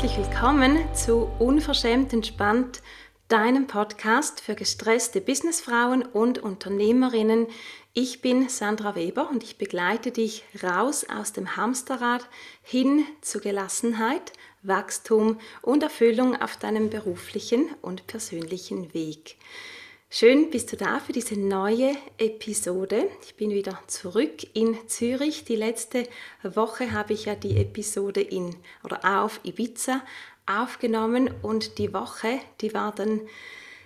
[0.00, 2.80] herzlich willkommen zu Unverschämt entspannt,
[3.28, 7.46] deinem Podcast für gestresste Businessfrauen und Unternehmerinnen.
[7.92, 12.26] Ich bin Sandra Weber und ich begleite dich raus aus dem Hamsterrad
[12.62, 19.36] hin zu Gelassenheit, Wachstum und Erfüllung auf deinem beruflichen und persönlichen Weg.
[20.12, 23.08] Schön bist du da für diese neue Episode.
[23.22, 25.44] Ich bin wieder zurück in Zürich.
[25.44, 26.02] Die letzte
[26.42, 30.02] Woche habe ich ja die Episode in oder auf Ibiza
[30.46, 33.20] aufgenommen und die Woche, die war dann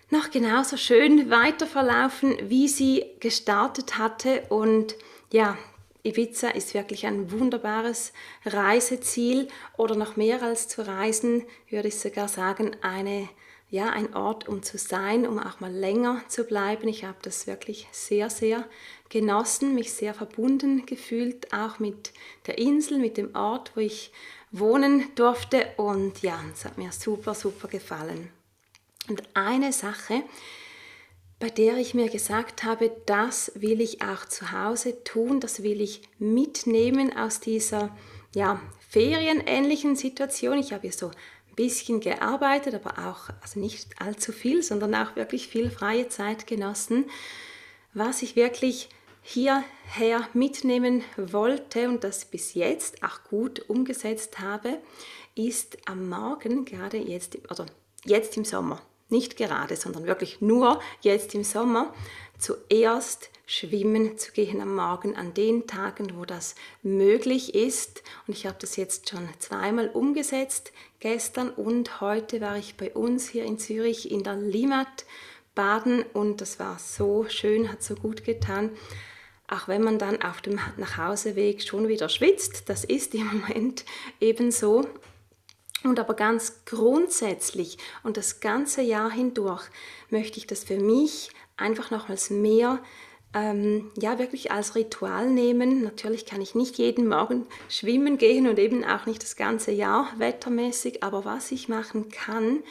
[0.09, 4.96] noch genauso schön weiter verlaufen, wie sie gestartet hatte und
[5.30, 5.59] ja,
[6.04, 8.15] Ibiza ist wirklich ein wunderbares
[8.46, 13.29] Reiseziel oder noch mehr als zu reisen, würde ich sogar sagen, eine
[13.75, 16.87] ja, ein Ort, um zu sein, um auch mal länger zu bleiben.
[16.87, 18.69] Ich habe das wirklich sehr, sehr
[19.09, 22.13] genossen, mich sehr verbunden gefühlt, auch mit
[22.47, 24.13] der Insel, mit dem Ort, wo ich
[24.52, 25.67] wohnen durfte.
[25.77, 28.30] Und ja, es hat mir super, super gefallen.
[29.09, 30.23] Und eine Sache,
[31.41, 35.80] bei der ich mir gesagt habe, das will ich auch zu Hause tun, das will
[35.80, 37.93] ich mitnehmen aus dieser
[38.37, 40.59] ja, ferienähnlichen Situation.
[40.59, 41.11] Ich habe hier so
[41.55, 47.07] bisschen gearbeitet, aber auch also nicht allzu viel, sondern auch wirklich viel freie Zeit genossen.
[47.93, 48.88] Was ich wirklich
[49.23, 54.79] hierher mitnehmen wollte und das bis jetzt auch gut umgesetzt habe,
[55.35, 57.66] ist am Morgen, gerade jetzt, oder
[58.05, 61.95] jetzt im Sommer, nicht gerade, sondern wirklich nur jetzt im Sommer,
[62.39, 68.03] zuerst schwimmen zu gehen am Morgen an den Tagen, wo das möglich ist.
[68.27, 70.72] Und ich habe das jetzt schon zweimal umgesetzt.
[71.00, 75.04] Gestern und heute war ich bei uns hier in Zürich in der Limat
[75.54, 78.71] baden und das war so schön, hat so gut getan.
[79.47, 83.84] Auch wenn man dann auf dem Nachhauseweg schon wieder schwitzt, das ist im Moment
[84.21, 84.87] ebenso.
[85.83, 89.65] Und aber ganz grundsätzlich und das ganze Jahr hindurch
[90.09, 92.83] möchte ich das für mich einfach nochmals mehr
[93.34, 95.83] ähm, ja wirklich als Ritual nehmen.
[95.83, 100.12] Natürlich kann ich nicht jeden Morgen schwimmen gehen und eben auch nicht das ganze Jahr
[100.19, 102.62] wettermäßig, aber was ich machen kann,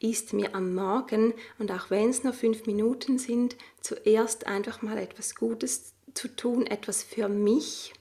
[0.00, 4.98] ist mir am Morgen und auch wenn es nur fünf Minuten sind, zuerst einfach mal
[4.98, 7.94] etwas Gutes zu tun, etwas für mich.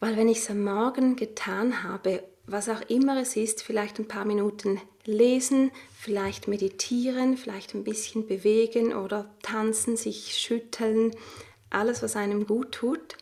[0.00, 4.08] Weil wenn ich es am Morgen getan habe was auch immer es ist, vielleicht ein
[4.08, 11.12] paar Minuten lesen, vielleicht meditieren, vielleicht ein bisschen bewegen oder tanzen, sich schütteln,
[11.70, 13.16] alles, was einem gut tut.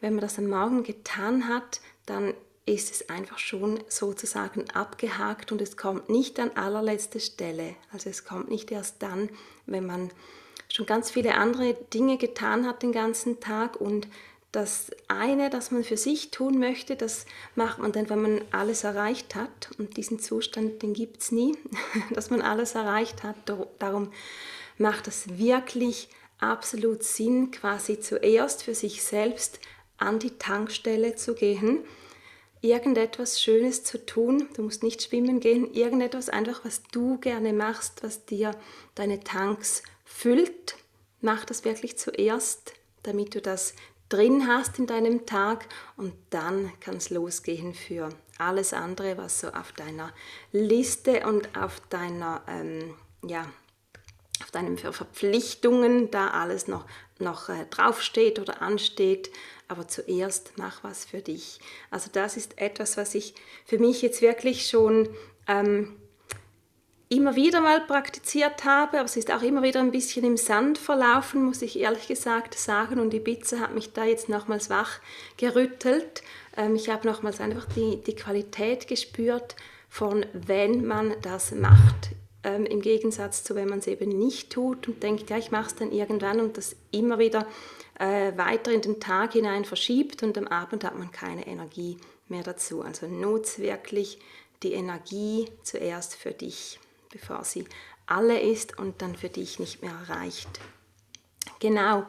[0.00, 2.34] Wenn man das am Morgen getan hat, dann
[2.66, 7.74] ist es einfach schon sozusagen abgehakt und es kommt nicht an allerletzte Stelle.
[7.92, 9.28] Also es kommt nicht erst dann,
[9.66, 10.10] wenn man
[10.68, 14.06] schon ganz viele andere Dinge getan hat den ganzen Tag und
[14.52, 18.84] das eine, das man für sich tun möchte, das macht man dann, wenn man alles
[18.84, 19.70] erreicht hat.
[19.78, 21.56] Und diesen Zustand, den gibt es nie,
[22.10, 23.36] dass man alles erreicht hat.
[23.78, 24.12] Darum
[24.76, 26.08] macht es wirklich
[26.38, 29.60] absolut Sinn, quasi zuerst für sich selbst
[29.98, 31.84] an die Tankstelle zu gehen,
[32.62, 34.48] irgendetwas Schönes zu tun.
[34.54, 38.52] Du musst nicht schwimmen gehen, irgendetwas einfach, was du gerne machst, was dir
[38.94, 40.76] deine Tanks füllt.
[41.20, 42.72] Mach das wirklich zuerst,
[43.02, 43.74] damit du das
[44.10, 45.66] drin hast in deinem Tag
[45.96, 50.12] und dann kann es losgehen für alles andere, was so auf deiner
[50.52, 52.94] Liste und auf deiner, ähm,
[53.24, 53.46] ja,
[54.42, 56.86] auf deinen Verpflichtungen da alles noch,
[57.18, 59.30] noch äh, draufsteht oder ansteht.
[59.68, 61.60] Aber zuerst mach was für dich.
[61.90, 63.34] Also das ist etwas, was ich
[63.64, 65.08] für mich jetzt wirklich schon
[65.46, 65.99] ähm,
[67.12, 70.78] immer wieder mal praktiziert habe, aber es ist auch immer wieder ein bisschen im Sand
[70.78, 73.00] verlaufen, muss ich ehrlich gesagt sagen.
[73.00, 75.00] Und Ibiza hat mich da jetzt nochmals wach
[75.36, 76.22] gerüttelt.
[76.56, 79.56] Ähm, ich habe nochmals einfach die, die Qualität gespürt
[79.88, 82.10] von, wenn man das macht.
[82.44, 85.66] Ähm, Im Gegensatz zu, wenn man es eben nicht tut und denkt, ja, ich mache
[85.66, 87.44] es dann irgendwann und das immer wieder
[87.98, 91.96] äh, weiter in den Tag hinein verschiebt und am Abend hat man keine Energie
[92.28, 92.82] mehr dazu.
[92.82, 94.20] Also nutz wirklich
[94.62, 96.78] die Energie zuerst für dich
[97.10, 97.66] bevor sie
[98.06, 100.48] alle ist und dann für dich nicht mehr reicht.
[101.60, 102.06] Genau,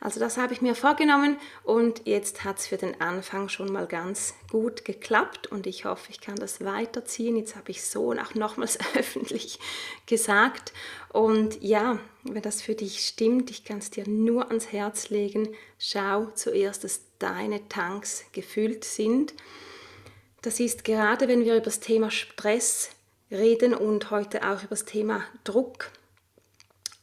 [0.00, 3.86] also das habe ich mir vorgenommen und jetzt hat es für den Anfang schon mal
[3.86, 7.36] ganz gut geklappt und ich hoffe, ich kann das weiterziehen.
[7.36, 9.58] Jetzt habe ich so auch nochmals öffentlich
[10.06, 10.72] gesagt
[11.12, 15.48] und ja, wenn das für dich stimmt, ich kann es dir nur ans Herz legen,
[15.78, 19.34] schau zuerst, dass deine Tanks gefüllt sind.
[20.42, 22.90] Das ist gerade, wenn wir über das Thema Stress
[23.30, 25.90] reden und heute auch über das Thema Druck.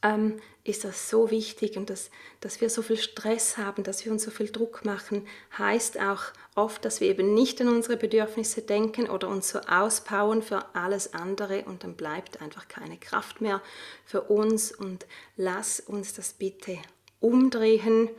[0.02, 4.12] ähm, ist das so wichtig und dass, dass wir so viel Stress haben, dass wir
[4.12, 5.26] uns so viel Druck machen,
[5.56, 6.24] heißt auch
[6.54, 11.14] oft, dass wir eben nicht an unsere Bedürfnisse denken oder uns so auspowern für alles
[11.14, 13.62] andere und dann bleibt einfach keine Kraft mehr
[14.04, 15.06] für uns und
[15.36, 16.78] lass uns das bitte
[17.20, 18.10] umdrehen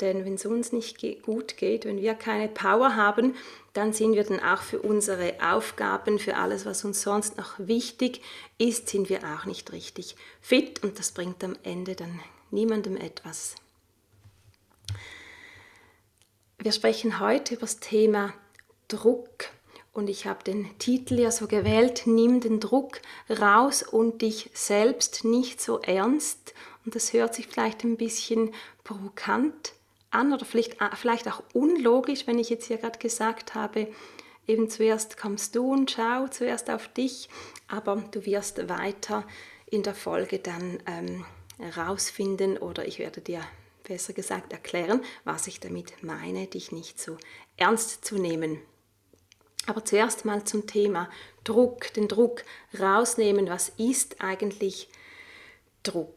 [0.00, 3.34] denn wenn es uns nicht gut geht, wenn wir keine Power haben,
[3.72, 8.20] dann sind wir dann auch für unsere Aufgaben, für alles, was uns sonst noch wichtig
[8.58, 12.20] ist, sind wir auch nicht richtig fit und das bringt am Ende dann
[12.50, 13.54] niemandem etwas.
[16.58, 18.34] Wir sprechen heute über das Thema
[18.88, 19.46] Druck
[19.92, 25.24] und ich habe den Titel ja so gewählt, nimm den Druck raus und dich selbst
[25.24, 26.54] nicht so ernst.
[26.84, 28.52] Und das hört sich vielleicht ein bisschen
[28.84, 29.72] provokant
[30.10, 33.88] an oder vielleicht, äh, vielleicht auch unlogisch, wenn ich jetzt hier gerade gesagt habe,
[34.46, 37.28] eben zuerst kommst du und schau zuerst auf dich,
[37.68, 39.26] aber du wirst weiter
[39.66, 41.24] in der Folge dann ähm,
[41.58, 43.40] herausfinden oder ich werde dir
[43.84, 47.16] besser gesagt erklären, was ich damit meine, dich nicht so
[47.56, 48.60] ernst zu nehmen.
[49.66, 51.08] Aber zuerst mal zum Thema
[51.44, 52.44] Druck, den Druck
[52.78, 53.48] rausnehmen.
[53.48, 54.88] Was ist eigentlich
[55.82, 56.14] Druck?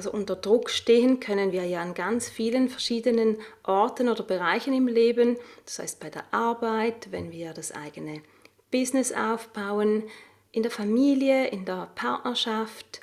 [0.00, 4.88] Also unter Druck stehen können wir ja an ganz vielen verschiedenen Orten oder Bereichen im
[4.88, 5.36] Leben.
[5.66, 8.22] Das heißt bei der Arbeit, wenn wir das eigene
[8.70, 10.04] Business aufbauen,
[10.52, 13.02] in der Familie, in der Partnerschaft.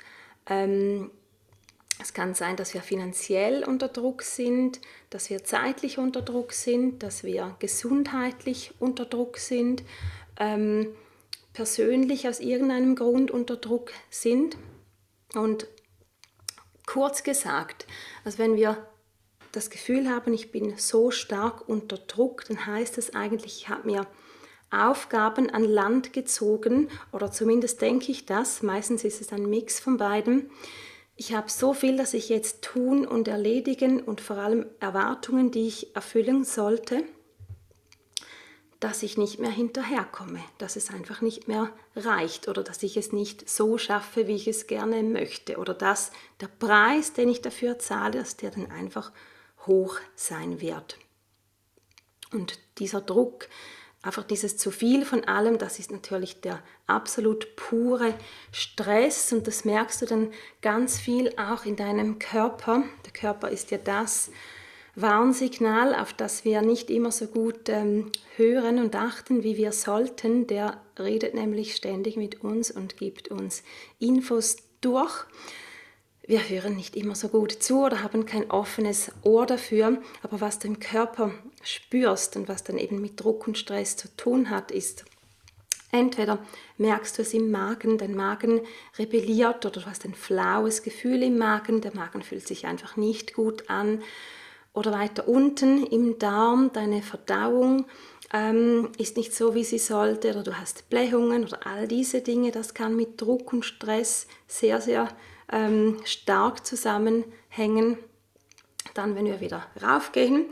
[0.50, 1.12] Ähm,
[2.02, 4.80] es kann sein, dass wir finanziell unter Druck sind,
[5.10, 9.84] dass wir zeitlich unter Druck sind, dass wir gesundheitlich unter Druck sind,
[10.40, 10.88] ähm,
[11.52, 14.56] persönlich aus irgendeinem Grund unter Druck sind.
[15.36, 15.68] Und
[16.88, 17.86] Kurz gesagt,
[18.24, 18.78] also wenn wir
[19.52, 23.86] das Gefühl haben, ich bin so stark unter Druck, dann heißt es eigentlich, ich habe
[23.86, 24.06] mir
[24.70, 29.98] Aufgaben an Land gezogen oder zumindest denke ich das, meistens ist es ein Mix von
[29.98, 30.50] beiden.
[31.14, 35.68] Ich habe so viel, dass ich jetzt tun und erledigen und vor allem Erwartungen, die
[35.68, 37.04] ich erfüllen sollte
[38.80, 43.12] dass ich nicht mehr hinterherkomme, dass es einfach nicht mehr reicht oder dass ich es
[43.12, 47.78] nicht so schaffe, wie ich es gerne möchte oder dass der Preis, den ich dafür
[47.78, 49.12] zahle, dass der dann einfach
[49.66, 50.96] hoch sein wird.
[52.32, 53.48] Und dieser Druck,
[54.02, 58.14] einfach dieses zu viel von allem, das ist natürlich der absolut pure
[58.52, 60.32] Stress und das merkst du dann
[60.62, 62.84] ganz viel auch in deinem Körper.
[63.04, 64.30] Der Körper ist ja das,
[65.00, 70.46] Warnsignal, auf das wir nicht immer so gut ähm, hören und achten, wie wir sollten.
[70.46, 73.62] Der redet nämlich ständig mit uns und gibt uns
[73.98, 75.24] Infos durch.
[76.26, 80.58] Wir hören nicht immer so gut zu oder haben kein offenes Ohr dafür, aber was
[80.58, 81.30] du im Körper
[81.62, 85.04] spürst und was dann eben mit Druck und Stress zu tun hat, ist
[85.90, 86.38] Entweder
[86.76, 88.60] merkst du es im Magen, dein Magen
[88.98, 93.32] rebelliert oder du hast ein flaues Gefühl im Magen, der Magen fühlt sich einfach nicht
[93.32, 94.02] gut an
[94.78, 97.86] oder weiter unten im Darm, deine Verdauung
[98.32, 102.52] ähm, ist nicht so, wie sie sollte, oder du hast Blähungen oder all diese Dinge,
[102.52, 105.08] das kann mit Druck und Stress sehr, sehr
[105.50, 107.98] ähm, stark zusammenhängen.
[108.94, 110.46] Dann, wenn wir wieder raufgehen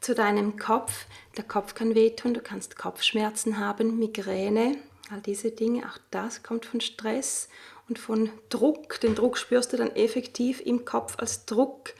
[0.00, 4.76] zu deinem Kopf, der Kopf kann wehtun, du kannst Kopfschmerzen haben, Migräne,
[5.10, 7.48] all diese Dinge, auch das kommt von Stress
[7.88, 9.00] und von Druck.
[9.00, 11.94] Den Druck spürst du dann effektiv im Kopf als Druck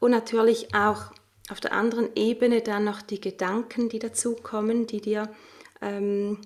[0.00, 1.12] und natürlich auch
[1.50, 5.30] auf der anderen Ebene dann noch die Gedanken, die dazukommen, die dir
[5.80, 6.38] ähm,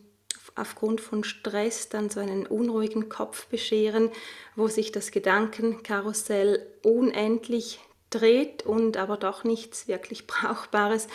[0.57, 4.11] aufgrund von Stress dann so einen unruhigen Kopf bescheren,
[4.57, 7.81] wo sich das Gedankenkarussell unendlich
[8.11, 11.09] dreht und aber doch nichts wirklich Brauchbares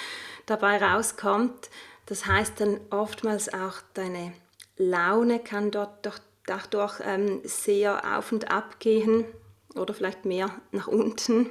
[0.46, 1.70] dabei rauskommt.
[2.06, 4.34] Das heißt dann oftmals auch deine
[4.77, 9.25] Laune kann dort doch dadurch ähm, sehr auf und ab gehen
[9.74, 11.50] oder vielleicht mehr nach unten.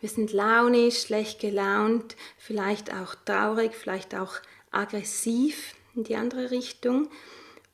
[0.00, 4.34] Wir sind launisch, schlecht gelaunt, vielleicht auch traurig, vielleicht auch
[4.70, 7.08] aggressiv in die andere Richtung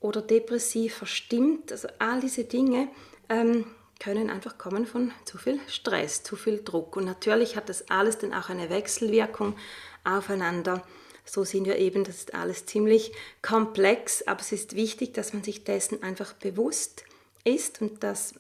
[0.01, 1.71] oder depressiv verstimmt.
[1.71, 2.89] Also all diese Dinge
[3.29, 3.67] ähm,
[4.01, 6.97] können einfach kommen von zu viel Stress, zu viel Druck.
[6.97, 9.57] Und natürlich hat das alles dann auch eine Wechselwirkung
[10.05, 10.83] aufeinander.
[11.27, 15.43] So sind wir eben, das ist alles ziemlich komplex, aber es ist wichtig, dass man
[15.43, 17.05] sich dessen einfach bewusst
[17.45, 18.35] ist und dass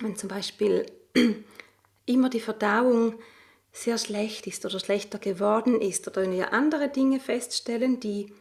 [0.00, 0.86] man zum Beispiel
[2.08, 3.14] immer die Verdauung
[3.72, 8.32] sehr schlecht ist oder schlechter geworden ist oder wenn wir andere Dinge feststellen, die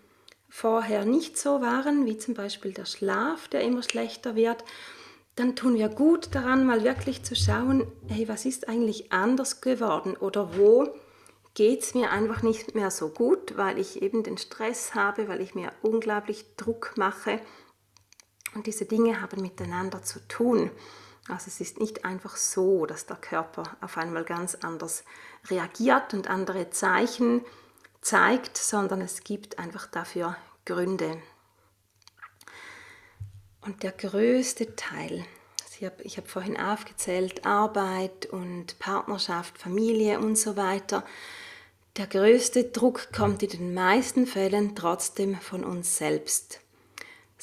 [0.49, 4.63] vorher nicht so waren, wie zum Beispiel der Schlaf, der immer schlechter wird,
[5.35, 10.17] dann tun wir gut daran, mal wirklich zu schauen, hey, was ist eigentlich anders geworden
[10.17, 10.87] oder wo
[11.53, 15.41] geht es mir einfach nicht mehr so gut, weil ich eben den Stress habe, weil
[15.41, 17.39] ich mir unglaublich Druck mache.
[18.53, 20.71] Und diese Dinge haben miteinander zu tun.
[21.27, 25.03] Also es ist nicht einfach so, dass der Körper auf einmal ganz anders
[25.49, 27.43] reagiert und andere Zeichen
[28.01, 31.21] zeigt, sondern es gibt einfach dafür Gründe.
[33.61, 35.25] Und der größte Teil,
[35.61, 41.03] also ich habe hab vorhin aufgezählt, Arbeit und Partnerschaft, Familie und so weiter,
[41.97, 46.61] der größte Druck kommt in den meisten Fällen trotzdem von uns selbst.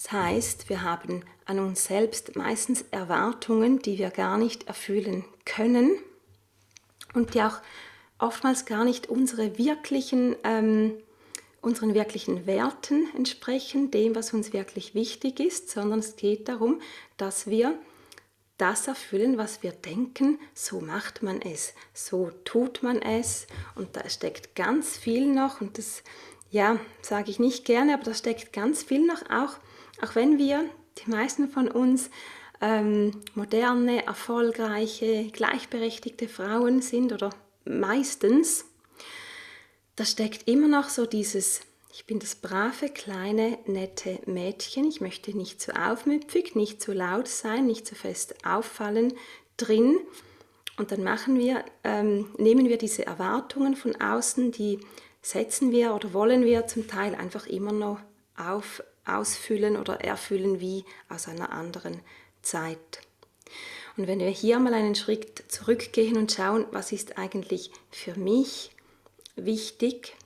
[0.04, 5.92] Das heißt, wir haben an uns selbst meistens Erwartungen, die wir gar nicht erfüllen können
[7.14, 7.62] und die auch
[8.18, 10.92] oftmals gar nicht unsere wirklichen, ähm,
[11.62, 16.82] unseren wirklichen Werten entsprechen, dem, was uns wirklich wichtig ist, sondern es geht darum,
[17.16, 17.78] dass wir
[18.58, 24.06] das erfüllen, was wir denken, so macht man es, so tut man es und da
[24.10, 26.02] steckt ganz viel noch und das,
[26.50, 29.56] ja, sage ich nicht gerne, aber da steckt ganz viel noch auch
[30.02, 30.64] auch wenn wir,
[30.98, 32.10] die meisten von uns,
[32.60, 37.30] ähm, moderne, erfolgreiche, gleichberechtigte Frauen sind oder
[37.64, 38.64] meistens,
[39.96, 41.60] da steckt immer noch so dieses,
[41.92, 47.28] ich bin das brave, kleine, nette Mädchen, ich möchte nicht zu aufmüpfig, nicht zu laut
[47.28, 49.12] sein, nicht zu fest auffallen
[49.56, 49.98] drin.
[50.76, 54.80] Und dann machen wir, ähm, nehmen wir diese Erwartungen von außen, die
[55.22, 58.00] setzen wir oder wollen wir zum Teil einfach immer noch
[58.36, 62.00] auf, ausfüllen oder erfüllen wie aus einer anderen
[62.42, 63.00] Zeit.
[63.96, 68.70] Und wenn wir hier mal einen Schritt zurückgehen und schauen, was ist eigentlich für mich
[69.36, 70.16] wichtig,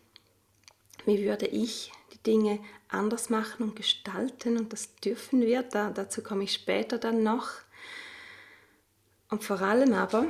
[1.05, 6.23] wie würde ich die Dinge anders machen und gestalten und das dürfen wir, da, dazu
[6.23, 7.51] komme ich später dann noch.
[9.31, 10.27] Und vor allem aber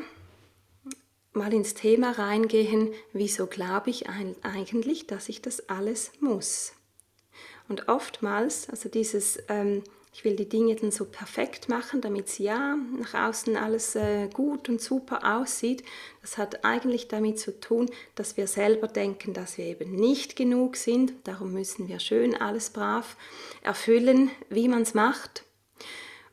[1.32, 6.72] mal ins Thema reingehen, wieso glaube ich eigentlich, dass ich das alles muss?
[7.68, 9.82] Und oftmals, also dieses, ähm,
[10.12, 14.28] ich will die Dinge dann so perfekt machen, damit es ja nach außen alles äh,
[14.32, 15.84] gut und super aussieht,
[16.22, 20.76] das hat eigentlich damit zu tun, dass wir selber denken, dass wir eben nicht genug
[20.76, 21.12] sind.
[21.24, 23.16] Darum müssen wir schön alles brav
[23.62, 25.44] erfüllen, wie man es macht.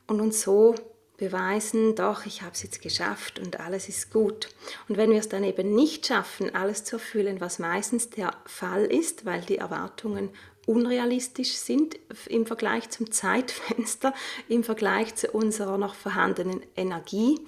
[0.06, 0.74] Und uns so
[1.16, 4.48] beweisen, doch, ich habe es jetzt geschafft und alles ist gut.
[4.88, 8.84] Und wenn wir es dann eben nicht schaffen, alles zu erfüllen, was meistens der Fall
[8.84, 10.30] ist, weil die Erwartungen
[10.66, 11.96] unrealistisch sind
[12.26, 14.12] im Vergleich zum Zeitfenster,
[14.48, 17.38] im Vergleich zu unserer noch vorhandenen Energie,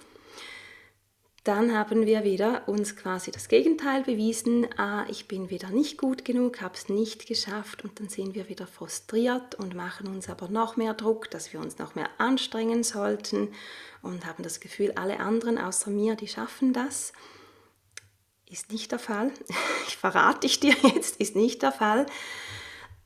[1.48, 6.26] dann haben wir wieder uns quasi das Gegenteil bewiesen, ah, ich bin wieder nicht gut
[6.26, 10.48] genug, habe es nicht geschafft und dann sind wir wieder frustriert und machen uns aber
[10.48, 13.48] noch mehr Druck, dass wir uns noch mehr anstrengen sollten
[14.02, 17.14] und haben das Gefühl, alle anderen außer mir, die schaffen das.
[18.50, 19.32] Ist nicht der Fall.
[19.86, 22.04] Ich verrate ich dir jetzt, ist nicht der Fall.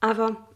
[0.02, 0.49] Aber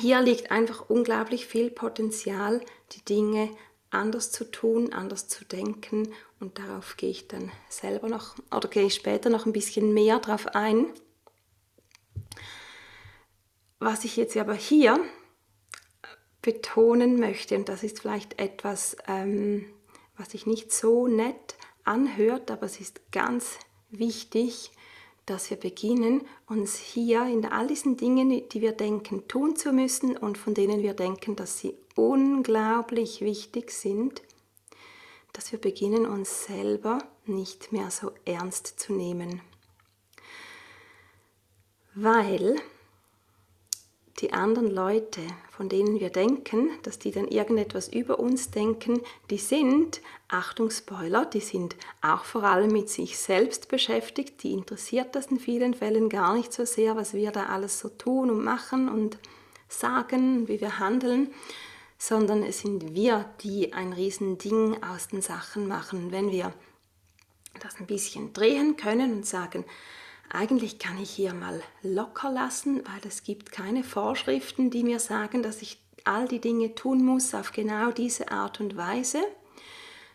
[0.00, 3.48] hier liegt einfach unglaublich viel Potenzial, die Dinge
[3.90, 8.86] anders zu tun, anders zu denken und darauf gehe ich dann selber noch oder gehe
[8.86, 10.86] ich später noch ein bisschen mehr drauf ein.
[13.78, 14.98] Was ich jetzt aber hier
[16.42, 19.72] betonen möchte, und das ist vielleicht etwas, ähm,
[20.16, 23.58] was sich nicht so nett anhört, aber es ist ganz
[23.90, 24.72] wichtig,
[25.30, 30.16] dass wir beginnen, uns hier in all diesen Dingen, die wir denken, tun zu müssen
[30.16, 34.22] und von denen wir denken, dass sie unglaublich wichtig sind,
[35.32, 39.40] dass wir beginnen, uns selber nicht mehr so ernst zu nehmen.
[41.94, 42.56] Weil
[44.20, 49.00] die anderen Leute, von denen wir denken, dass die dann irgendetwas über uns denken,
[49.30, 55.14] die sind, Achtung Spoiler, die sind auch vor allem mit sich selbst beschäftigt, die interessiert
[55.14, 58.44] das in vielen Fällen gar nicht so sehr, was wir da alles so tun und
[58.44, 59.18] machen und
[59.68, 61.32] sagen, wie wir handeln,
[61.98, 66.12] sondern es sind wir, die ein Riesending aus den Sachen machen.
[66.12, 66.52] Wenn wir
[67.60, 69.64] das ein bisschen drehen können und sagen,
[70.30, 75.42] eigentlich kann ich hier mal locker lassen, weil es gibt keine Vorschriften, die mir sagen,
[75.42, 79.20] dass ich all die Dinge tun muss auf genau diese Art und Weise,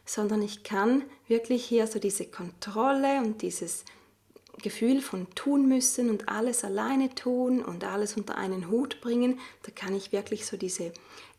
[0.06, 3.84] sondern ich kann wirklich hier so diese Kontrolle und dieses
[4.62, 9.72] Gefühl von tun müssen und alles alleine tun und alles unter einen Hut bringen, da
[9.72, 10.94] kann ich wirklich so diese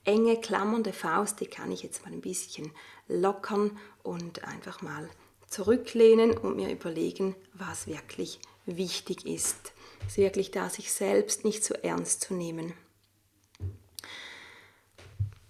[0.05, 2.71] enge, klammernde Faust, die kann ich jetzt mal ein bisschen
[3.09, 5.09] lockern und einfach mal
[5.49, 9.73] zurücklehnen und mir überlegen, was wirklich wichtig ist.
[10.01, 12.75] Es ist wirklich da, sich selbst nicht so ernst zu nehmen.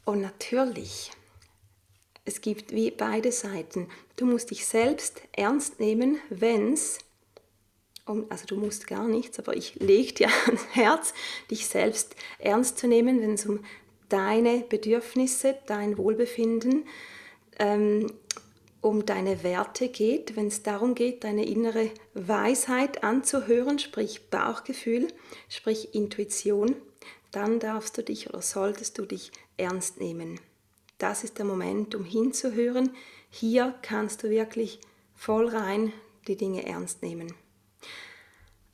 [0.04, 1.10] Und natürlich,
[2.24, 3.88] es gibt wie beide Seiten.
[4.14, 6.98] Du musst dich selbst ernst nehmen, wenn es,
[8.04, 11.12] also du musst gar nichts, aber ich lege dir ans Herz,
[11.50, 13.64] dich selbst ernst zu nehmen, wenn es um
[14.08, 16.86] deine Bedürfnisse, dein Wohlbefinden
[17.58, 18.06] ähm,
[18.86, 25.08] um deine Werte geht, wenn es darum geht, deine innere Weisheit anzuhören, sprich Bauchgefühl,
[25.48, 26.76] sprich Intuition,
[27.32, 30.38] dann darfst du dich oder solltest du dich ernst nehmen.
[30.98, 32.90] Das ist der Moment, um hinzuhören.
[33.28, 34.78] Hier kannst du wirklich
[35.14, 35.92] voll rein
[36.28, 37.34] die Dinge ernst nehmen.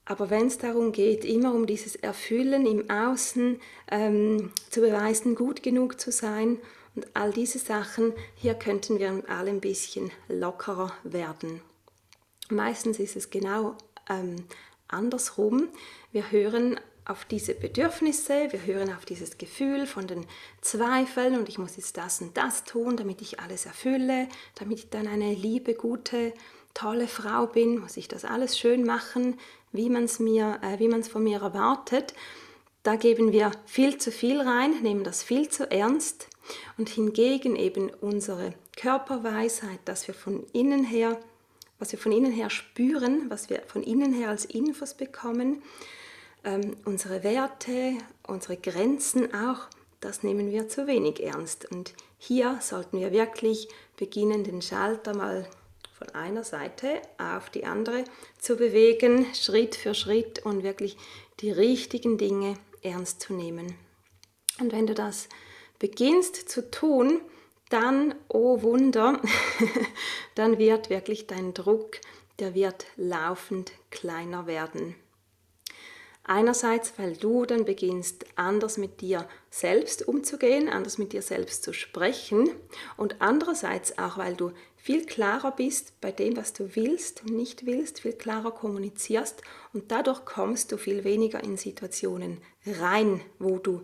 [0.04, 3.58] Aber wenn es darum geht, immer um dieses Erfüllen im Außen,
[3.90, 6.58] ähm, zu beweisen, gut genug zu sein
[6.94, 11.62] und all diese Sachen, hier könnten wir alle ein bisschen lockerer werden.
[12.50, 13.76] Meistens ist es genau
[14.10, 14.44] ähm,
[14.88, 15.68] andersrum.
[16.10, 20.26] Wir hören auf diese Bedürfnisse, wir hören auf dieses Gefühl von den
[20.60, 24.90] Zweifeln und ich muss jetzt das und das tun, damit ich alles erfülle, damit ich
[24.90, 26.32] dann eine liebe, gute,
[26.74, 29.38] tolle Frau bin, muss ich das alles schön machen,
[29.72, 32.14] wie man es äh, von mir erwartet.
[32.82, 36.28] Da geben wir viel zu viel rein, nehmen das viel zu ernst
[36.78, 41.20] und hingegen eben unsere Körperweisheit, dass wir von innen her,
[41.78, 45.62] was wir von innen her spüren, was wir von innen her als Infos bekommen,
[46.44, 47.92] ähm, unsere Werte,
[48.26, 49.68] unsere Grenzen auch,
[50.00, 51.70] das nehmen wir zu wenig ernst.
[51.70, 55.46] Und hier sollten wir wirklich beginnen, den Schalter mal
[55.96, 58.02] von einer Seite auf die andere
[58.38, 60.96] zu bewegen, Schritt für Schritt und wirklich
[61.38, 63.74] die richtigen Dinge ernst zu nehmen.
[64.60, 65.28] Und wenn du das
[65.78, 67.20] beginnst zu tun,
[67.70, 69.20] dann, oh Wunder,
[70.34, 71.98] dann wird wirklich dein Druck,
[72.38, 74.94] der wird laufend kleiner werden.
[76.24, 81.72] Einerseits, weil du dann beginnst, anders mit dir selbst umzugehen, anders mit dir selbst zu
[81.72, 82.48] sprechen
[82.96, 87.66] und andererseits auch, weil du viel klarer bist bei dem, was du willst und nicht
[87.66, 89.40] willst, viel klarer kommunizierst
[89.72, 93.82] und dadurch kommst du viel weniger in Situationen rein, wo du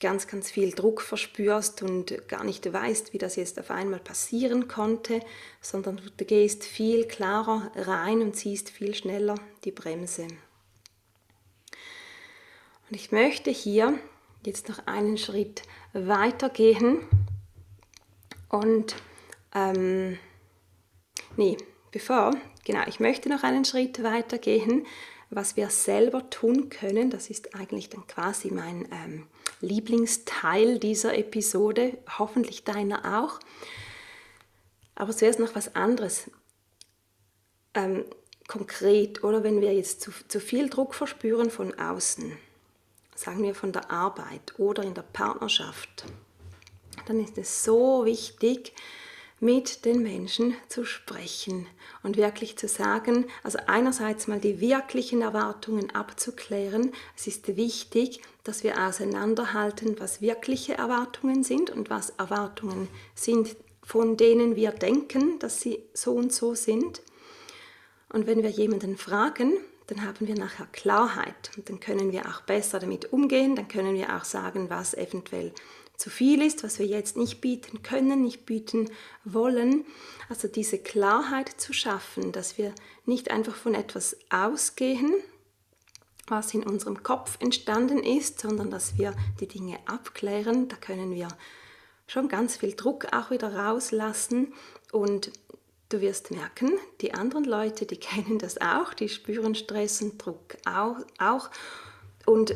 [0.00, 4.68] ganz, ganz viel Druck verspürst und gar nicht weißt, wie das jetzt auf einmal passieren
[4.68, 5.18] konnte,
[5.60, 10.28] sondern du gehst viel klarer rein und ziehst viel schneller die Bremse.
[12.88, 13.98] Und ich möchte hier
[14.46, 15.62] jetzt noch einen Schritt
[15.92, 17.00] weitergehen
[18.48, 18.94] und
[19.54, 20.18] ähm,
[21.36, 21.56] nee,
[21.90, 22.34] bevor,
[22.64, 24.86] genau, ich möchte noch einen Schritt weitergehen,
[25.30, 27.10] was wir selber tun können.
[27.10, 29.26] Das ist eigentlich dann quasi mein ähm,
[29.60, 33.38] Lieblingsteil dieser Episode, hoffentlich deiner auch.
[34.96, 36.30] Aber zuerst noch was anderes.
[37.74, 38.04] Ähm,
[38.48, 42.36] konkret, oder wenn wir jetzt zu, zu viel Druck verspüren von außen,
[43.14, 46.04] sagen wir von der Arbeit oder in der Partnerschaft,
[47.06, 48.72] dann ist es so wichtig,
[49.40, 51.66] mit den Menschen zu sprechen
[52.02, 56.92] und wirklich zu sagen, also einerseits mal die wirklichen Erwartungen abzuklären.
[57.16, 64.18] Es ist wichtig, dass wir auseinanderhalten, was wirkliche Erwartungen sind und was Erwartungen sind, von
[64.18, 67.00] denen wir denken, dass sie so und so sind.
[68.12, 69.54] Und wenn wir jemanden fragen,
[69.86, 73.94] dann haben wir nachher Klarheit und dann können wir auch besser damit umgehen, dann können
[73.94, 75.52] wir auch sagen, was eventuell
[76.00, 78.90] zu viel ist, was wir jetzt nicht bieten können, nicht bieten
[79.24, 79.84] wollen.
[80.30, 85.12] Also diese Klarheit zu schaffen, dass wir nicht einfach von etwas ausgehen,
[86.26, 90.68] was in unserem Kopf entstanden ist, sondern dass wir die Dinge abklären.
[90.68, 91.28] Da können wir
[92.06, 94.54] schon ganz viel Druck auch wieder rauslassen
[94.92, 95.30] und
[95.90, 100.56] Du wirst merken, die anderen Leute, die kennen das auch, die spüren Stress und Druck
[100.64, 101.50] auch.
[102.26, 102.54] Und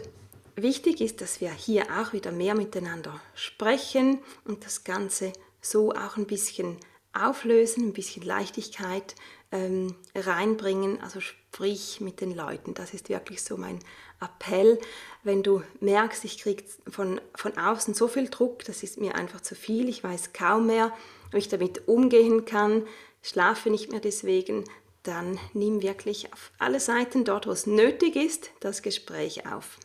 [0.56, 6.16] wichtig ist, dass wir hier auch wieder mehr miteinander sprechen und das Ganze so auch
[6.16, 6.78] ein bisschen
[7.12, 9.14] auflösen, ein bisschen Leichtigkeit
[9.52, 12.74] ähm, reinbringen, also sprich mit den Leuten.
[12.74, 13.78] Das ist wirklich so mein
[14.20, 14.80] Appell.
[15.22, 19.40] Wenn du merkst, ich kriege von, von außen so viel Druck, das ist mir einfach
[19.40, 20.92] zu viel, ich weiß kaum mehr,
[21.30, 22.86] wie ich damit umgehen kann,
[23.22, 24.64] schlafe nicht mehr deswegen,
[25.04, 29.78] dann nimm wirklich auf alle Seiten dort, wo es nötig ist, das Gespräch auf.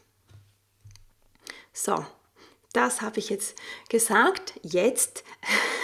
[1.82, 2.06] So,
[2.74, 4.60] das habe ich jetzt gesagt.
[4.64, 5.24] Jetzt,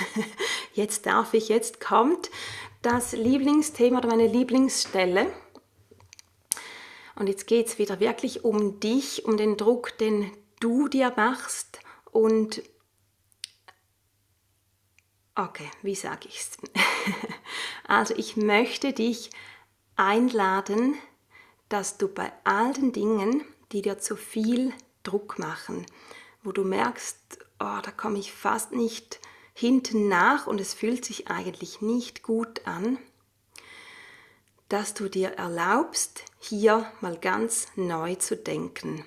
[0.73, 2.29] jetzt darf ich, jetzt kommt
[2.81, 5.31] das Lieblingsthema oder meine Lieblingsstelle.
[7.15, 10.29] Und jetzt geht es wieder wirklich um dich, um den Druck, den
[10.60, 11.79] du dir machst
[12.12, 12.62] und
[15.34, 16.58] Okay, wie sage ich es?
[17.88, 19.29] also ich möchte dich
[19.95, 20.95] einladen,
[21.69, 24.73] dass du bei all den Dingen, die dir zu viel
[25.05, 25.85] Druck machen,
[26.43, 27.17] wo du merkst,
[27.59, 29.21] oh, da komme ich fast nicht
[29.53, 32.97] hinten nach und es fühlt sich eigentlich nicht gut an,
[34.67, 39.05] dass du dir erlaubst, hier mal ganz neu zu denken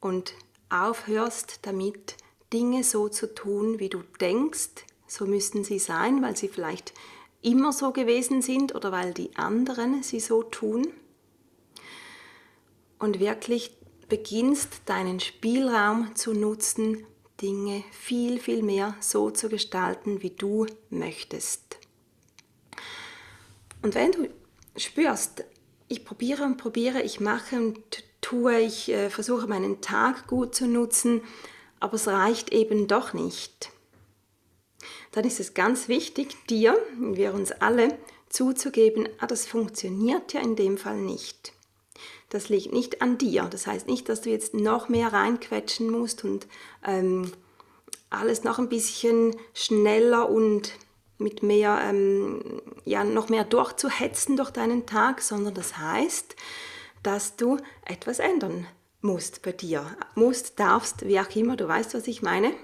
[0.00, 0.34] und
[0.68, 2.16] aufhörst damit,
[2.52, 6.92] Dinge so zu tun, wie du denkst, so müssten sie sein, weil sie vielleicht
[7.40, 10.92] immer so gewesen sind oder weil die anderen sie so tun.
[12.98, 13.76] Und wirklich
[14.08, 17.06] beginnst deinen Spielraum zu nutzen,
[17.40, 21.78] Dinge viel, viel mehr so zu gestalten, wie du möchtest.
[23.82, 24.28] Und wenn du
[24.76, 25.44] spürst,
[25.88, 30.66] ich probiere und probiere, ich mache und tue, ich äh, versuche meinen Tag gut zu
[30.66, 31.22] nutzen,
[31.80, 33.70] aber es reicht eben doch nicht,
[35.10, 40.56] dann ist es ganz wichtig, dir, wir uns alle, zuzugeben, ah, das funktioniert ja in
[40.56, 41.52] dem Fall nicht.
[42.32, 43.42] Das liegt nicht an dir.
[43.42, 46.46] Das heißt nicht, dass du jetzt noch mehr reinquetschen musst und
[46.82, 47.30] ähm,
[48.08, 50.72] alles noch ein bisschen schneller und
[51.18, 56.34] mit mehr, ähm, ja, noch mehr durchzuhetzen durch deinen Tag, sondern das heißt,
[57.02, 58.66] dass du etwas ändern
[59.02, 59.84] musst bei dir.
[60.14, 62.54] Musst, darfst, wie auch immer, du weißt, was ich meine.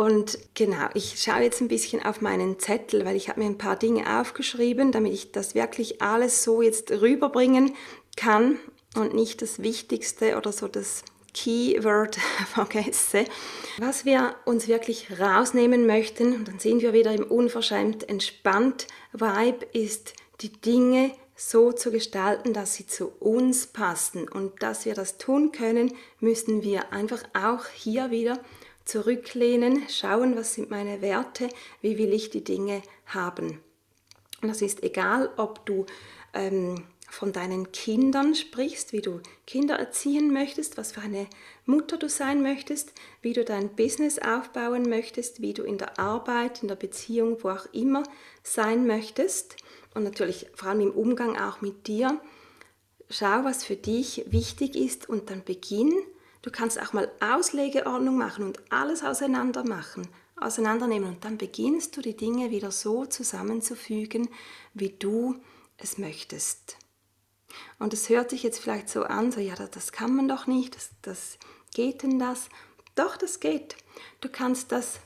[0.00, 3.58] Und genau, ich schaue jetzt ein bisschen auf meinen Zettel, weil ich habe mir ein
[3.58, 7.74] paar Dinge aufgeschrieben, damit ich das wirklich alles so jetzt rüberbringen
[8.16, 8.58] kann
[8.96, 12.16] und nicht das Wichtigste oder so das Keyword
[12.54, 13.26] vergesse.
[13.76, 19.66] Was wir uns wirklich rausnehmen möchten, und dann sind wir wieder im unverschämt entspannt Vibe,
[19.74, 24.30] ist die Dinge so zu gestalten, dass sie zu uns passen.
[24.30, 28.38] Und dass wir das tun können, müssen wir einfach auch hier wieder
[28.90, 31.48] zurücklehnen, schauen, was sind meine Werte,
[31.80, 33.60] wie will ich die Dinge haben.
[34.42, 35.86] Und das ist egal, ob du
[36.34, 41.26] ähm, von deinen Kindern sprichst, wie du Kinder erziehen möchtest, was für eine
[41.66, 46.62] Mutter du sein möchtest, wie du dein Business aufbauen möchtest, wie du in der Arbeit,
[46.62, 48.02] in der Beziehung, wo auch immer
[48.42, 49.56] sein möchtest
[49.94, 52.20] und natürlich vor allem im Umgang auch mit dir.
[53.08, 55.92] Schau, was für dich wichtig ist und dann beginn
[56.42, 62.00] Du kannst auch mal Auslegeordnung machen und alles auseinander machen, auseinandernehmen und dann beginnst du
[62.00, 64.28] die Dinge wieder so zusammenzufügen,
[64.72, 65.36] wie du
[65.76, 66.78] es möchtest.
[67.78, 70.76] Und es hört sich jetzt vielleicht so an, so ja, das kann man doch nicht,
[70.76, 71.38] das, das
[71.74, 72.48] geht denn das?
[72.94, 73.76] Doch, das geht.
[74.20, 75.00] Du kannst das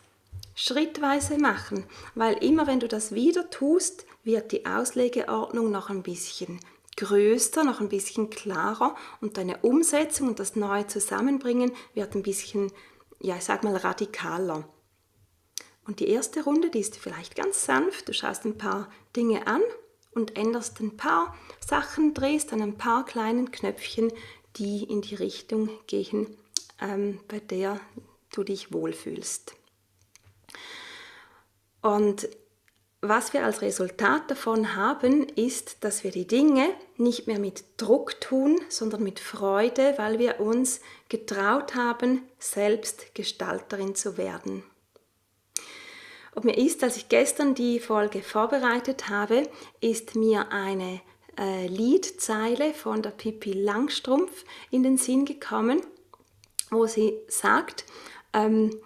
[0.54, 6.60] schrittweise machen, weil immer wenn du das wieder tust, wird die Auslegeordnung noch ein bisschen
[6.96, 12.72] größer, noch ein bisschen klarer und deine Umsetzung und das neue Zusammenbringen wird ein bisschen,
[13.20, 14.68] ja, ich sag mal, radikaler.
[15.86, 18.08] Und die erste Runde, die ist vielleicht ganz sanft.
[18.08, 19.60] Du schaust ein paar Dinge an
[20.12, 24.12] und änderst ein paar Sachen, drehst an ein paar kleinen Knöpfchen,
[24.56, 26.36] die in die Richtung gehen,
[26.80, 27.80] ähm, bei der
[28.32, 29.54] du dich wohlfühlst.
[31.82, 32.28] Und
[33.08, 38.20] was wir als Resultat davon haben, ist, dass wir die Dinge nicht mehr mit Druck
[38.20, 44.64] tun, sondern mit Freude, weil wir uns getraut haben, selbst Gestalterin zu werden.
[46.34, 49.48] Und mir ist, als ich gestern die Folge vorbereitet habe,
[49.80, 51.00] ist mir eine
[51.38, 55.80] äh, Liedzeile von der Pippi Langstrumpf in den Sinn gekommen,
[56.70, 57.84] wo sie sagt,
[58.32, 58.76] ähm,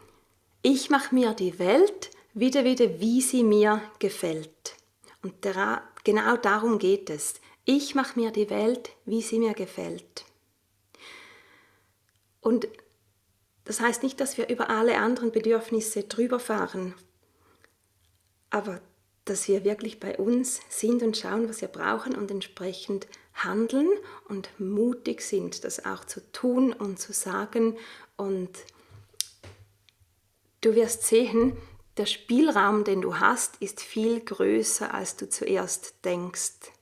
[0.62, 4.76] ich mache mir die Welt, wieder, wieder, wie sie mir gefällt.
[5.22, 7.34] Und der, genau darum geht es.
[7.64, 10.24] Ich mache mir die Welt, wie sie mir gefällt.
[12.40, 12.68] Und
[13.64, 16.94] das heißt nicht, dass wir über alle anderen Bedürfnisse drüber fahren,
[18.50, 18.80] aber
[19.26, 23.90] dass wir wirklich bei uns sind und schauen, was wir brauchen und entsprechend handeln
[24.28, 27.76] und mutig sind, das auch zu tun und zu sagen.
[28.16, 28.50] Und
[30.62, 31.58] du wirst sehen,
[31.98, 36.72] der Spielraum, den du hast, ist viel größer, als du zuerst denkst.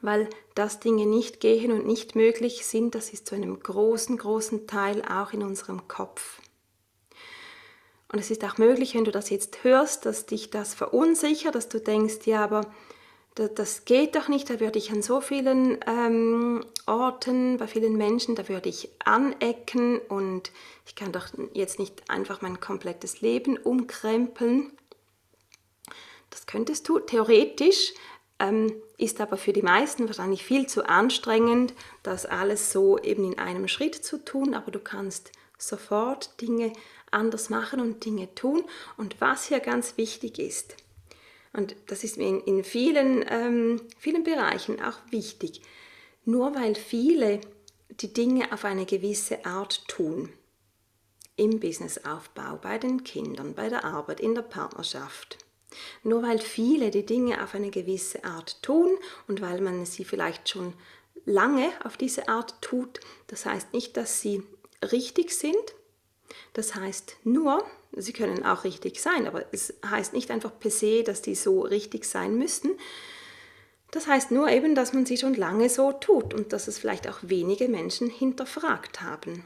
[0.00, 4.66] Weil dass Dinge nicht gehen und nicht möglich sind, das ist zu einem großen, großen
[4.66, 6.40] Teil auch in unserem Kopf.
[8.12, 11.68] Und es ist auch möglich, wenn du das jetzt hörst, dass dich das verunsichert, dass
[11.68, 12.72] du denkst, ja, aber
[13.34, 18.36] das geht doch nicht, da würde ich an so vielen ähm, Orten, bei vielen Menschen,
[18.36, 20.52] da würde ich anecken und
[20.86, 24.72] ich kann doch jetzt nicht einfach mein komplettes Leben umkrempeln.
[26.30, 27.94] Das könntest du theoretisch,
[28.38, 33.38] ähm, ist aber für die meisten wahrscheinlich viel zu anstrengend, das alles so eben in
[33.38, 36.72] einem Schritt zu tun, aber du kannst sofort Dinge
[37.10, 38.64] anders machen und Dinge tun.
[38.96, 40.76] Und was hier ganz wichtig ist,
[41.54, 45.62] und das ist mir in, in vielen, ähm, vielen Bereichen auch wichtig.
[46.24, 47.40] Nur weil viele
[47.88, 50.32] die Dinge auf eine gewisse Art tun,
[51.36, 55.38] im Businessaufbau, bei den Kindern, bei der Arbeit, in der Partnerschaft,
[56.02, 60.48] nur weil viele die Dinge auf eine gewisse Art tun und weil man sie vielleicht
[60.48, 60.74] schon
[61.24, 64.42] lange auf diese Art tut, das heißt nicht, dass sie
[64.82, 65.74] richtig sind,
[66.52, 67.64] Das heißt nur,
[67.96, 71.62] sie können auch richtig sein, aber es heißt nicht einfach per se, dass die so
[71.62, 72.70] richtig sein müssten.
[73.90, 77.08] Das heißt nur eben, dass man sie schon lange so tut und dass es vielleicht
[77.08, 79.44] auch wenige Menschen hinterfragt haben.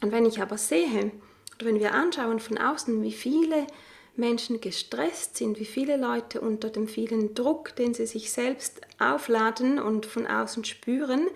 [0.00, 1.10] Und wenn ich aber sehe,
[1.56, 3.66] oder wenn wir anschauen von außen, wie viele
[4.14, 9.78] Menschen gestresst sind, wie viele Leute unter dem vielen Druck, den sie sich selbst aufladen
[9.78, 11.26] und von außen spüren,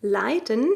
[0.00, 0.68] leiden,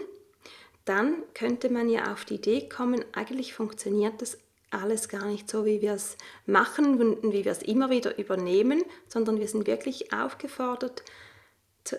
[0.84, 4.38] dann könnte man ja auf die Idee kommen, eigentlich funktioniert das
[4.70, 8.82] alles gar nicht so, wie wir es machen und wie wir es immer wieder übernehmen,
[9.08, 11.02] sondern wir sind wirklich aufgefordert,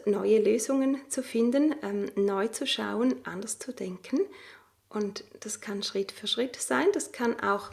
[0.05, 4.19] neue Lösungen zu finden, ähm, neu zu schauen, anders zu denken.
[4.89, 7.69] Und das kann Schritt für Schritt sein, das kann auch,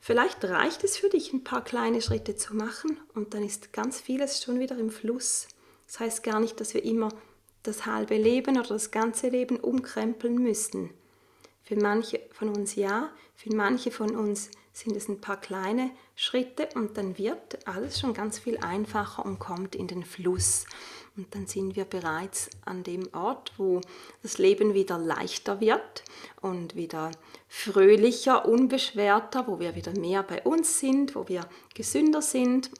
[0.00, 4.00] vielleicht reicht es für dich, ein paar kleine Schritte zu machen und dann ist ganz
[4.00, 5.48] vieles schon wieder im Fluss.
[5.86, 7.08] Das heißt gar nicht, dass wir immer
[7.64, 10.90] das halbe Leben oder das ganze Leben umkrempeln müssen.
[11.62, 16.68] Für manche von uns ja, für manche von uns sind es ein paar kleine Schritte
[16.74, 20.64] und dann wird alles schon ganz viel einfacher und kommt in den Fluss.
[21.16, 23.82] Und dann sind wir bereits an dem Ort, wo
[24.22, 26.04] das Leben wieder leichter wird
[26.40, 27.10] und wieder
[27.48, 32.70] fröhlicher, unbeschwerter, wo wir wieder mehr bei uns sind, wo wir gesünder sind.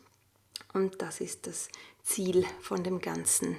[0.73, 1.69] Und das ist das
[2.03, 3.57] Ziel von dem Ganzen.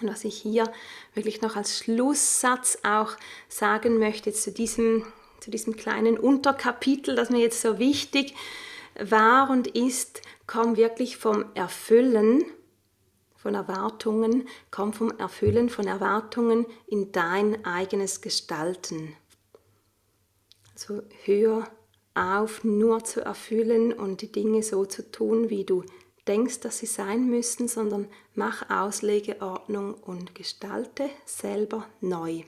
[0.00, 0.70] Und was ich hier
[1.14, 3.16] wirklich noch als Schlusssatz auch
[3.48, 5.04] sagen möchte zu diesem,
[5.40, 8.34] zu diesem kleinen Unterkapitel, das mir jetzt so wichtig
[8.98, 12.44] war und ist, komm wirklich vom Erfüllen
[13.36, 19.16] von Erwartungen, komm vom Erfüllen von Erwartungen in dein eigenes Gestalten.
[20.74, 21.68] Also hör
[22.14, 25.84] auf, nur zu erfüllen und die Dinge so zu tun, wie du
[26.28, 32.42] denkst, dass sie sein müssen, sondern mach Auslegeordnung und gestalte selber neu.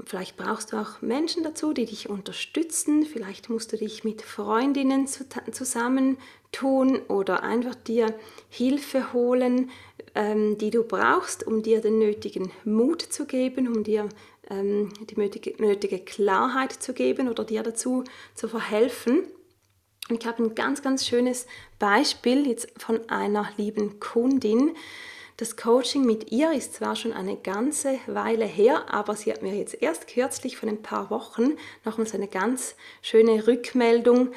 [0.00, 3.04] Und vielleicht brauchst du auch Menschen dazu, die dich unterstützen.
[3.04, 8.14] Vielleicht musst du dich mit Freundinnen zusammentun oder einfach dir
[8.48, 9.70] Hilfe holen,
[10.14, 14.08] ähm, die du brauchst, um dir den nötigen Mut zu geben, um dir
[14.48, 18.04] ähm, die nötige, nötige Klarheit zu geben oder dir dazu
[18.34, 19.24] zu verhelfen.
[20.18, 21.46] Ich habe ein ganz, ganz schönes
[21.78, 24.74] Beispiel jetzt von einer lieben Kundin.
[25.36, 29.54] Das Coaching mit ihr ist zwar schon eine ganze Weile her, aber sie hat mir
[29.54, 31.52] jetzt erst kürzlich von ein paar Wochen
[31.84, 34.32] nochmals eine ganz schöne Rückmeldung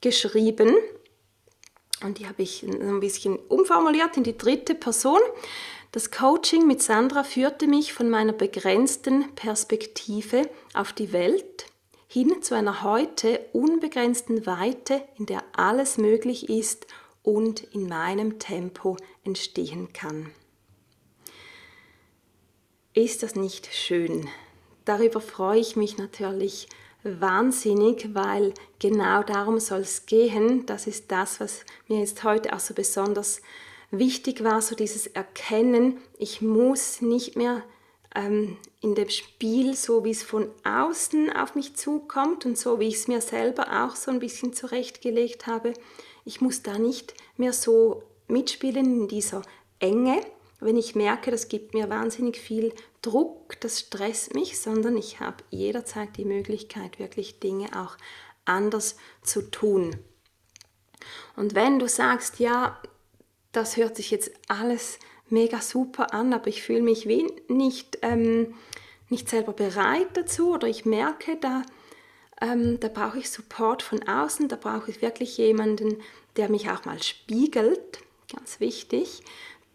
[0.00, 0.74] geschrieben.
[2.02, 5.20] Und die habe ich ein bisschen umformuliert in die dritte Person.
[5.92, 11.66] Das Coaching mit Sandra führte mich von meiner begrenzten Perspektive auf die Welt
[12.08, 16.86] hin zu einer heute unbegrenzten Weite, in der alles möglich ist
[17.22, 20.32] und in meinem Tempo entstehen kann.
[22.94, 24.26] Ist das nicht schön?
[24.86, 26.66] Darüber freue ich mich natürlich
[27.02, 30.64] wahnsinnig, weil genau darum soll es gehen.
[30.64, 33.42] Das ist das, was mir jetzt heute auch so besonders
[33.90, 37.62] wichtig war, so dieses Erkennen, ich muss nicht mehr
[38.18, 42.88] ähm, in dem Spiel, so wie es von außen auf mich zukommt und so wie
[42.88, 45.72] ich es mir selber auch so ein bisschen zurechtgelegt habe.
[46.24, 49.42] Ich muss da nicht mehr so mitspielen in dieser
[49.78, 50.20] Enge,
[50.60, 55.44] wenn ich merke, das gibt mir wahnsinnig viel Druck, das stresst mich, sondern ich habe
[55.50, 57.96] jederzeit die Möglichkeit, wirklich Dinge auch
[58.44, 59.96] anders zu tun.
[61.36, 62.82] Und wenn du sagst, ja,
[63.52, 64.98] das hört sich jetzt alles
[65.30, 68.54] mega super an, aber ich fühle mich wie nicht, ähm,
[69.08, 71.62] nicht selber bereit dazu oder ich merke, da,
[72.40, 75.96] ähm, da brauche ich Support von außen, da brauche ich wirklich jemanden,
[76.36, 78.00] der mich auch mal spiegelt,
[78.32, 79.22] ganz wichtig,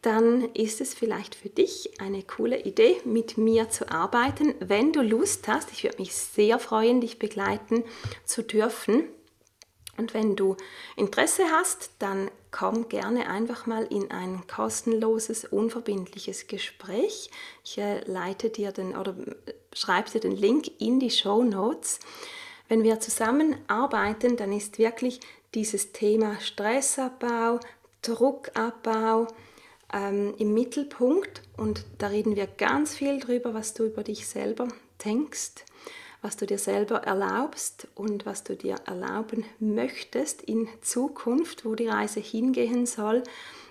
[0.03, 4.53] dann ist es vielleicht für dich eine coole Idee, mit mir zu arbeiten.
[4.59, 7.83] Wenn du Lust hast, ich würde mich sehr freuen, dich begleiten
[8.25, 9.05] zu dürfen.
[9.97, 10.58] Und wenn du
[10.95, 17.29] Interesse hast, dann komm gerne einfach mal in ein kostenloses, unverbindliches Gespräch.
[17.63, 21.99] Ich äh, leite dir den oder äh, schreibe dir den Link in die Show Notes.
[22.67, 25.19] Wenn wir zusammenarbeiten, dann ist wirklich
[25.53, 27.60] dieses Thema Stressabbau,
[28.01, 29.27] Druckabbau
[29.93, 34.67] ähm, im Mittelpunkt und da reden wir ganz viel drüber, was du über dich selber
[35.06, 35.65] denkst
[36.23, 41.89] was du dir selber erlaubst und was du dir erlauben möchtest in Zukunft, wo die
[41.89, 43.23] Reise hingehen soll.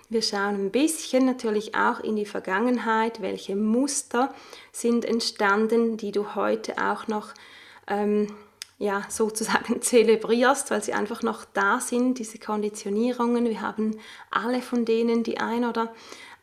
[0.07, 4.33] Wir schauen ein bisschen natürlich auch in die Vergangenheit, welche Muster
[4.71, 7.33] sind entstanden, die du heute auch noch
[7.87, 8.27] ähm,
[8.77, 13.45] ja, sozusagen zelebrierst, weil sie einfach noch da sind, diese Konditionierungen.
[13.45, 13.97] Wir haben
[14.29, 15.91] alle von denen die ein oder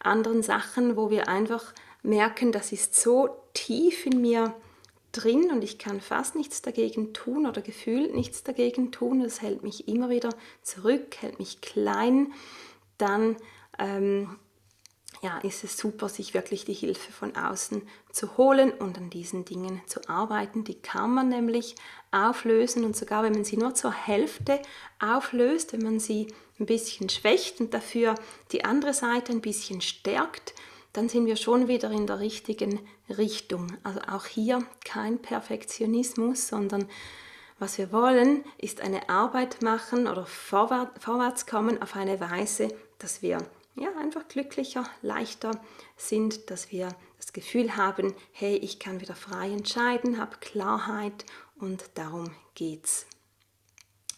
[0.00, 4.52] anderen Sachen, wo wir einfach merken, das ist so tief in mir
[5.12, 9.22] drin und ich kann fast nichts dagegen tun oder gefühlt nichts dagegen tun.
[9.22, 10.30] Das hält mich immer wieder
[10.62, 12.32] zurück, hält mich klein.
[12.98, 13.36] Dann
[13.78, 14.36] ähm,
[15.22, 19.44] ja, ist es super, sich wirklich die Hilfe von außen zu holen und an diesen
[19.44, 20.64] Dingen zu arbeiten.
[20.64, 21.74] Die kann man nämlich
[22.10, 24.60] auflösen und sogar wenn man sie nur zur Hälfte
[24.98, 28.14] auflöst, wenn man sie ein bisschen schwächt und dafür
[28.52, 30.54] die andere Seite ein bisschen stärkt,
[30.92, 33.76] dann sind wir schon wieder in der richtigen Richtung.
[33.82, 36.88] Also auch hier kein Perfektionismus, sondern
[37.58, 43.38] was wir wollen, ist eine Arbeit machen oder vorwärts kommen auf eine Weise, dass wir
[43.76, 45.52] ja, einfach glücklicher, leichter
[45.96, 51.24] sind, dass wir das Gefühl haben, hey, ich kann wieder frei entscheiden, habe Klarheit
[51.56, 53.06] und darum geht's.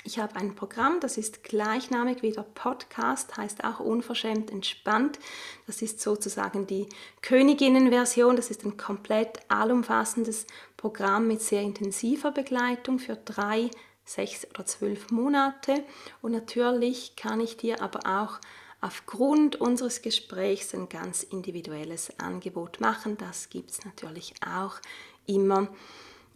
[0.04, 5.20] Ich habe ein Programm, das ist gleichnamig wie der Podcast, heißt auch unverschämt entspannt.
[5.68, 6.88] Das ist sozusagen die
[7.20, 8.34] Königinnenversion.
[8.34, 13.70] Das ist ein komplett allumfassendes Programm mit sehr intensiver Begleitung für drei,
[14.04, 15.84] sechs oder zwölf Monate.
[16.20, 18.40] Und natürlich kann ich dir aber auch
[18.80, 23.16] aufgrund unseres Gesprächs ein ganz individuelles Angebot machen.
[23.18, 24.80] Das gibt es natürlich auch
[25.26, 25.68] immer.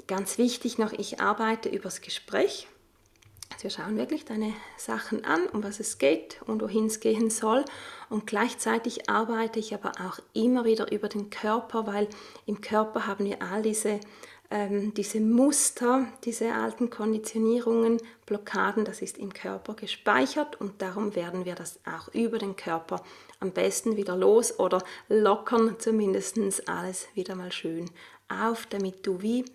[0.07, 2.69] Ganz wichtig noch, ich arbeite übers Gespräch.
[3.57, 7.31] Also wir schauen wirklich deine Sachen an, um was es geht und wohin es gehen
[7.31, 7.65] soll.
[8.11, 12.07] Und gleichzeitig arbeite ich aber auch immer wieder über den Körper, weil
[12.45, 14.01] im Körper haben wir all diese
[14.51, 21.47] ähm, diese Muster, diese alten Konditionierungen, Blockaden, das ist im Körper gespeichert und darum werden
[21.47, 23.03] wir das auch über den Körper
[23.41, 27.91] am besten wieder los oder lockern zumindest alles wieder mal schön
[28.29, 29.47] auf, damit du wie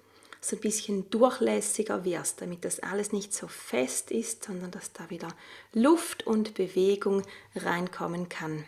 [0.41, 5.09] so ein bisschen durchlässiger wirst, damit das alles nicht so fest ist, sondern dass da
[5.09, 5.29] wieder
[5.73, 7.21] Luft und Bewegung
[7.55, 8.65] reinkommen kann.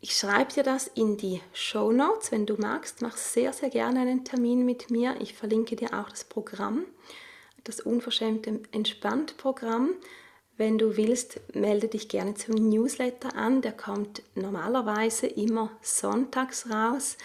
[0.00, 3.00] Ich schreibe dir das in die Show Notes, wenn du magst.
[3.00, 5.16] Mach sehr, sehr gerne einen Termin mit mir.
[5.20, 6.84] Ich verlinke dir auch das Programm,
[7.62, 9.94] das unverschämte Entspannt-Programm.
[10.58, 13.62] Wenn du willst, melde dich gerne zum Newsletter an.
[13.62, 17.16] Der kommt normalerweise immer sonntags raus,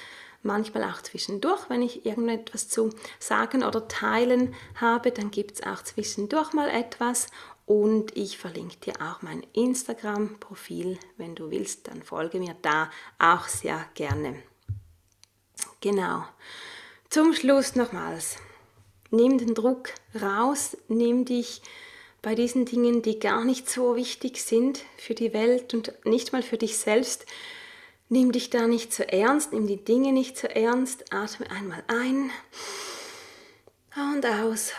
[0.44, 5.84] manchmal auch zwischendurch, wenn ich irgendetwas zu sagen oder teilen habe, dann gibt es auch
[5.84, 7.28] zwischendurch mal etwas
[7.66, 10.98] und ich verlinke dir auch mein Instagram-Profil.
[11.18, 14.42] Wenn du willst, dann folge mir da auch sehr gerne.
[15.82, 16.24] Genau.
[17.10, 18.38] Zum Schluss nochmals.
[19.12, 21.62] Nimm den Druck raus, nimm dich
[22.22, 26.44] bei diesen Dingen, die gar nicht so wichtig sind für die Welt und nicht mal
[26.44, 27.26] für dich selbst.
[28.12, 31.14] Nimm dich da nicht so ernst, nimm die Dinge nicht so ernst.
[31.14, 32.32] Atme einmal ein
[33.96, 34.72] und aus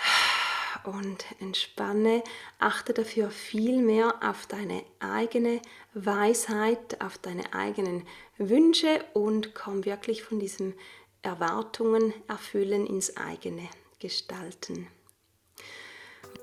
[0.82, 2.24] und entspanne.
[2.58, 5.62] Achte dafür viel mehr auf deine eigene
[5.94, 8.04] Weisheit, auf deine eigenen
[8.36, 10.74] Wünsche und komm wirklich von diesen
[11.22, 13.68] Erwartungen erfüllen ins eigene
[14.00, 14.88] Gestalten.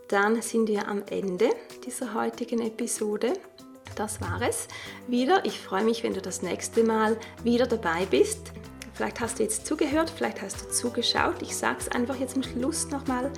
[0.08, 1.50] Dann sind wir am Ende
[1.86, 3.34] dieser heutigen Episode.
[3.98, 4.68] Das war es
[5.08, 5.44] wieder.
[5.44, 8.52] Ich freue mich, wenn du das nächste Mal wieder dabei bist.
[8.94, 11.42] Vielleicht hast du jetzt zugehört, vielleicht hast du zugeschaut.
[11.42, 13.32] Ich sage es einfach jetzt am Schluss nochmal.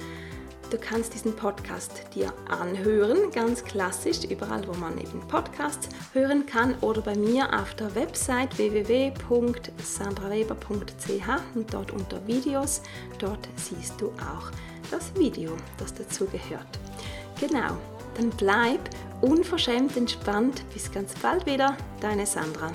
[0.70, 6.76] Du kannst diesen Podcast dir anhören, ganz klassisch, überall, wo man eben Podcasts hören kann
[6.82, 12.84] oder bei mir auf der Website www.sandraweber.ch und dort unter Videos,
[13.18, 14.52] dort siehst du auch
[14.92, 16.80] das Video, das dazu gehört.
[17.40, 17.78] Genau,
[18.16, 18.90] dann bleib
[19.22, 20.64] unverschämt entspannt.
[20.74, 22.72] Bis ganz bald wieder, deine Sandra.